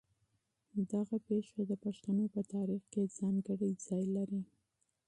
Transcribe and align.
دغه 0.91 1.17
پېښه 1.27 1.61
د 1.65 1.71
پښتنو 1.83 2.25
په 2.33 2.41
تاریخ 2.53 2.83
کې 2.91 3.11
ځانګړی 3.17 3.69
مقام 3.75 4.03
لري. 4.17 4.41